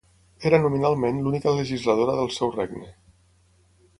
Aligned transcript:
Era 0.49 0.59
nominalment 0.63 1.19
l'única 1.25 1.53
legisladora 1.59 2.17
del 2.21 2.33
seu 2.39 2.53
regne. 2.57 2.89